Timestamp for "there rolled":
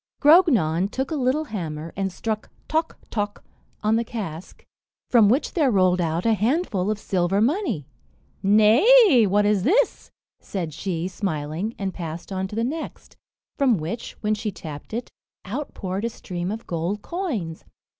5.53-6.01